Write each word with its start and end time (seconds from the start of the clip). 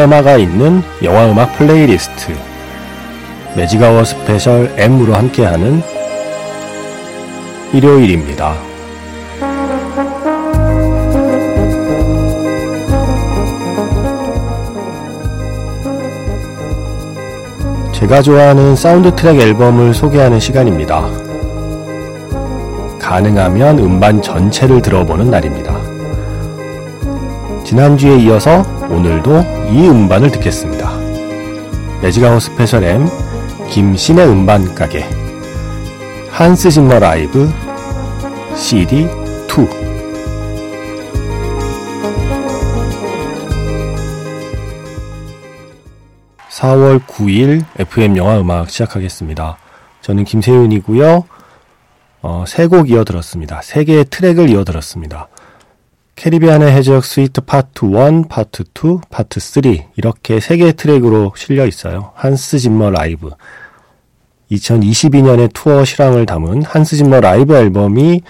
테마가 0.00 0.38
있는 0.38 0.82
영화 1.02 1.30
음악 1.30 1.58
플레이리스트 1.58 2.34
매직아워 3.54 4.02
스페셜 4.02 4.72
M으로 4.78 5.12
함께하는 5.12 5.82
일요일입니다. 7.74 8.54
제가 17.92 18.22
좋아하는 18.22 18.74
사운드 18.74 19.14
트랙 19.14 19.38
앨범을 19.38 19.92
소개하는 19.92 20.40
시간입니다. 20.40 21.10
가능하면 22.98 23.78
음반 23.80 24.22
전체를 24.22 24.80
들어보는 24.80 25.30
날입니다. 25.30 25.79
지난주에 27.70 28.16
이어서 28.22 28.62
오늘도 28.90 29.30
이 29.70 29.88
음반을 29.88 30.32
듣겠습니다. 30.32 30.90
매직아워 32.02 32.42
스페셜 32.42 32.82
M 32.82 33.06
김세윤의 33.70 34.26
음반 34.26 34.74
가게 34.74 35.08
한스 36.32 36.68
짐머 36.68 36.98
라이브 36.98 37.48
CD 38.56 39.02
2 39.02 39.06
4월 46.48 46.98
9일 47.06 47.64
FM 47.78 48.16
영화 48.16 48.40
음악 48.40 48.68
시작하겠습니다. 48.68 49.58
저는 50.00 50.24
김세윤이고요. 50.24 51.24
어, 52.22 52.44
세곡 52.48 52.90
이어 52.90 53.04
들었습니다. 53.04 53.62
세 53.62 53.84
개의 53.84 54.06
트랙을 54.10 54.50
이어 54.50 54.64
들었습니다. 54.64 55.28
캐리비안의 56.20 56.70
해적 56.70 57.02
Suite 57.06 57.40
파트 57.40 57.86
1, 57.86 58.24
파트 58.28 58.64
2, 58.74 58.98
파트 59.08 59.40
3 59.40 59.62
이렇게 59.96 60.38
세 60.38 60.58
개의 60.58 60.74
트랙으로 60.74 61.32
실려 61.34 61.64
있어요. 61.64 62.12
한스 62.14 62.58
짐머 62.58 62.90
라이브 62.90 63.30
2022년의 64.50 65.50
투어 65.54 65.82
실황을 65.82 66.26
담은 66.26 66.62
한스 66.64 66.96
짐머 66.96 67.20
라이브 67.20 67.56
앨범이 67.56 68.20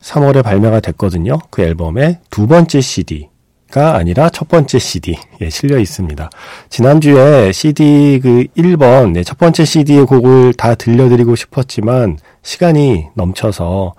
3월에 0.00 0.44
발매가 0.44 0.78
됐거든요. 0.78 1.40
그 1.50 1.62
앨범의 1.62 2.20
두 2.30 2.46
번째 2.46 2.80
CD가 2.80 3.96
아니라 3.96 4.28
첫 4.28 4.46
번째 4.46 4.78
CD에 4.78 5.50
실려 5.50 5.80
있습니다. 5.80 6.30
지난주에 6.70 7.50
CD 7.50 8.20
그 8.22 8.44
1번 8.56 9.10
네, 9.10 9.24
첫 9.24 9.38
번째 9.38 9.64
CD의 9.64 10.06
곡을 10.06 10.54
다 10.54 10.76
들려드리고 10.76 11.34
싶었지만 11.34 12.18
시간이 12.44 13.08
넘쳐서 13.14 13.94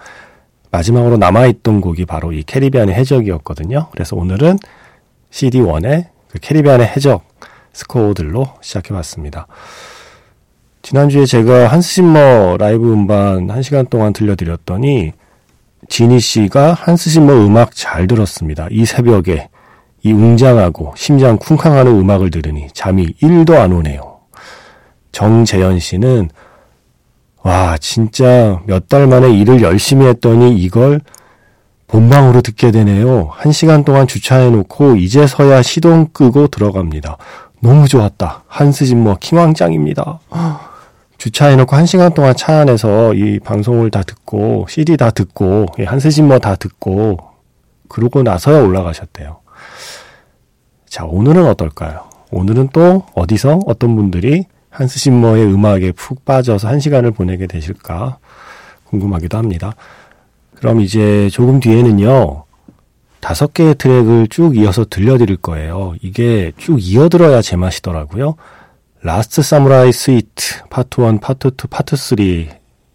마지막으로 0.71 1.17
남아있던 1.17 1.81
곡이 1.81 2.05
바로 2.05 2.31
이 2.31 2.43
캐리비안의 2.43 2.95
해적이었거든요. 2.95 3.87
그래서 3.91 4.15
오늘은 4.15 4.59
CD1의 5.31 6.07
그 6.29 6.39
캐리비안의 6.39 6.87
해적 6.87 7.23
스코어들로 7.73 8.45
시작해봤습니다. 8.61 9.47
지난주에 10.81 11.25
제가 11.25 11.67
한스 11.67 11.89
심머 11.89 12.57
라이브 12.57 12.91
음반 12.91 13.47
1시간 13.47 13.89
동안 13.89 14.13
들려드렸더니 14.13 15.11
지니 15.87 16.19
씨가 16.19 16.73
한스 16.73 17.09
심머 17.09 17.33
음악 17.45 17.75
잘 17.75 18.07
들었습니다. 18.07 18.67
이 18.69 18.85
새벽에 18.85 19.49
이 20.03 20.11
웅장하고 20.11 20.93
심장 20.95 21.37
쿵쾅하는 21.37 21.99
음악을 21.99 22.31
들으니 22.31 22.67
잠이 22.73 23.13
1도 23.21 23.55
안 23.55 23.73
오네요. 23.73 24.19
정재현 25.11 25.79
씨는 25.79 26.29
와, 27.43 27.77
진짜 27.77 28.61
몇 28.65 28.87
달 28.87 29.07
만에 29.07 29.29
일을 29.31 29.61
열심히 29.61 30.05
했더니 30.07 30.55
이걸 30.57 30.99
본방으로 31.87 32.41
듣게 32.41 32.71
되네요. 32.71 33.29
한 33.31 33.51
시간 33.51 33.83
동안 33.83 34.07
주차해놓고 34.07 34.97
이제서야 34.97 35.61
시동 35.61 36.07
끄고 36.13 36.47
들어갑니다. 36.47 37.17
너무 37.61 37.87
좋았다. 37.87 38.43
한스진뭐 38.47 39.17
킹왕짱입니다. 39.19 40.19
주차해놓고 41.17 41.75
한 41.75 41.85
시간 41.85 42.13
동안 42.13 42.35
차 42.35 42.59
안에서 42.59 43.13
이 43.13 43.39
방송을 43.39 43.89
다 43.91 44.03
듣고 44.03 44.65
CD 44.69 44.97
다 44.97 45.09
듣고 45.11 45.65
한스진뭐 45.83 46.39
다 46.39 46.55
듣고 46.55 47.17
그러고 47.89 48.21
나서야 48.23 48.61
올라가셨대요. 48.61 49.39
자, 50.87 51.05
오늘은 51.05 51.45
어떨까요? 51.47 52.03
오늘은 52.31 52.69
또 52.71 53.03
어디서 53.15 53.59
어떤 53.65 53.95
분들이 53.95 54.45
한스 54.69 54.99
짐머의 54.99 55.45
음악에 55.45 55.91
푹 55.91 56.25
빠져서 56.25 56.67
한 56.67 56.79
시간을 56.79 57.11
보내게 57.11 57.47
되실까 57.47 58.19
궁금하기도 58.85 59.37
합니다. 59.37 59.73
그럼 60.55 60.81
이제 60.81 61.29
조금 61.31 61.59
뒤에는요, 61.59 62.43
다섯 63.19 63.53
개의 63.53 63.75
트랙을 63.75 64.27
쭉 64.29 64.57
이어서 64.57 64.85
들려드릴 64.85 65.37
거예요. 65.37 65.93
이게 66.01 66.51
쭉 66.57 66.77
이어 66.79 67.09
들어야 67.09 67.41
제맛이더라고요. 67.41 68.35
라스트 69.01 69.41
사무라이 69.41 69.91
Suite 69.91 70.63
파트 70.69 71.01
1, 71.01 71.19
파트 71.21 71.47
2, 71.47 71.51
파트 71.69 71.95
3 71.95 72.17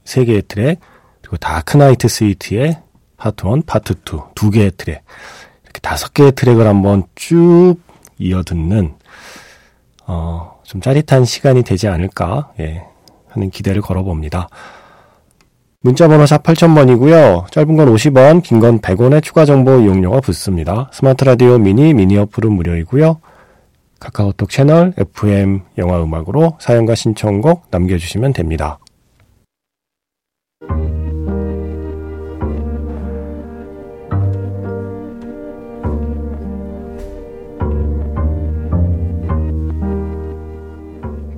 세 0.05 0.25
개의 0.27 0.43
트랙, 0.47 0.81
그리고 1.23 1.39
다크 1.39 1.79
나이트 1.79 2.09
Suite의 2.09 2.78
파트 3.17 3.47
1, 3.47 3.63
파트 3.67 3.95
2 3.95 4.19
두 4.34 4.51
개의 4.51 4.73
트랙. 4.77 5.03
이렇게 5.65 5.81
다섯 5.81 6.13
개의 6.13 6.33
트랙을 6.33 6.67
한번 6.67 7.05
쭉 7.15 7.77
이어 8.19 8.43
듣는 8.43 8.95
어, 10.07 10.53
좀 10.65 10.81
짜릿한 10.81 11.25
시간이 11.25 11.63
되지 11.63 11.89
않을까 11.89 12.53
예, 12.61 12.83
하는 13.29 13.51
기대를 13.51 13.83
걸어봅니다. 13.83 14.49
문자번호 15.81 16.25
샵 16.25 16.43
8000번이고요. 16.43 17.51
짧은 17.51 17.77
건 17.77 17.95
50원, 17.95 18.43
긴 18.43 18.61
건 18.61 18.81
100원의 18.81 19.23
추가 19.23 19.45
정보 19.45 19.79
이용료가 19.81 20.21
붙습니다. 20.21 20.89
스마트 20.93 21.25
라디오 21.25 21.59
미니, 21.59 21.93
미니 21.93 22.17
어플은 22.17 22.51
무료이고요. 22.53 23.21
카카오톡 24.01 24.49
채널 24.51 24.95
FM 24.97 25.61
영화 25.79 26.03
음악으로 26.03 26.57
사연과 26.59 26.95
신청곡 26.95 27.67
남겨주시면 27.71 28.33
됩니다. 28.33 28.79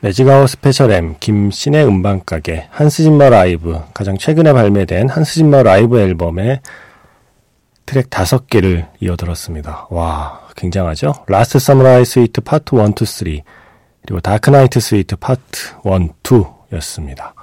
매직아워 0.00 0.48
스페셜 0.48 0.92
M 0.92 1.16
김세윤의 1.18 1.84
음반가게 1.86 2.68
한스 2.70 3.00
짐머 3.00 3.30
라이브 3.30 3.80
가장 3.94 4.16
최근에 4.16 4.52
발매된 4.52 5.08
한스 5.08 5.36
짐머 5.36 5.64
라이브 5.64 5.98
앨범의 5.98 6.60
트랙 7.84 8.10
다섯 8.10 8.46
개를 8.46 8.86
이어들었습니다. 9.00 9.88
와 9.90 10.40
굉장하죠? 10.56 11.14
라스트 11.26 11.58
사무라이 11.58 12.04
Suite 12.04 12.40
파트 12.40 12.74
1, 12.76 12.92
2, 13.00 13.06
3 13.06 13.26
그리고 14.06 14.20
다크 14.20 14.50
나이트 14.50 14.78
Suite 14.80 15.16
파트 15.16 15.40
1, 15.84 16.08
2 16.30 16.44
였습니다. 16.76 17.34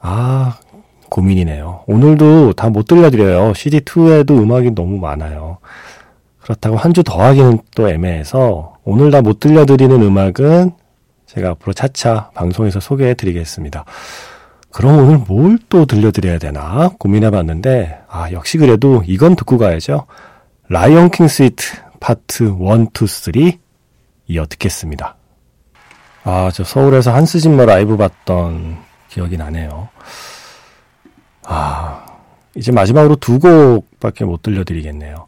아 0.00 0.58
고민이네요. 1.08 1.84
오늘도 1.86 2.54
다 2.54 2.68
못 2.68 2.86
들려드려요. 2.86 3.52
CD2에도 3.52 4.30
음악이 4.42 4.70
너무 4.74 4.98
많아요. 4.98 5.58
그렇다고 6.40 6.76
한 6.76 6.92
주 6.92 7.02
더 7.02 7.22
하기는 7.22 7.58
또 7.74 7.88
애매해서 7.88 8.75
오늘 8.88 9.10
다 9.10 9.20
못 9.20 9.40
들려드리는 9.40 10.00
음악은 10.00 10.70
제가 11.26 11.50
앞으로 11.50 11.72
차차 11.72 12.30
방송에서 12.34 12.78
소개해 12.80 13.14
드리겠습니다. 13.14 13.84
그럼 14.70 14.98
오늘 14.98 15.18
뭘 15.18 15.58
또 15.68 15.84
들려드려야 15.86 16.38
되나 16.38 16.90
고민해 17.00 17.30
봤는데, 17.30 17.98
아, 18.08 18.30
역시 18.30 18.56
그래도 18.58 19.02
이건 19.04 19.34
듣고 19.34 19.58
가야죠. 19.58 20.06
라이언 20.68 21.10
킹 21.10 21.26
Suite 21.26 21.64
파트 21.98 22.44
1, 22.44 22.50
2, 23.02 23.06
3 23.06 23.32
이어 24.28 24.46
듣겠습니다. 24.46 25.16
아, 26.22 26.50
저 26.54 26.62
서울에서 26.62 27.12
한스 27.12 27.40
짐머 27.40 27.66
라이브 27.66 27.96
봤던 27.96 28.76
기억이 29.08 29.36
나네요. 29.36 29.88
아, 31.44 32.06
이제 32.54 32.70
마지막으로 32.70 33.16
두 33.16 33.40
곡밖에 33.40 34.24
못 34.24 34.42
들려드리겠네요. 34.42 35.26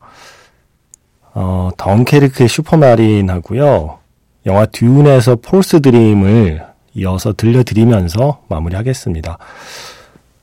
어, 1.40 1.70
덩케르크의 1.76 2.49
슈퍼마린 2.49 3.31
하고요. 3.31 3.99
영화 4.46 4.67
듀운에서 4.67 5.37
폴스 5.37 5.81
드림을 5.82 6.67
이어서 6.94 7.32
들려드리면서 7.32 8.43
마무리하겠습니다. 8.49 9.38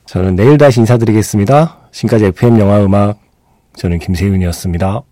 저는 0.06 0.36
내일 0.36 0.56
다시 0.56 0.80
인사드리겠습니다. 0.80 1.76
지금까지 1.92 2.24
FM 2.26 2.58
영화 2.60 2.82
음악 2.82 3.18
저는 3.76 3.98
김세윤이었습니다. 3.98 5.02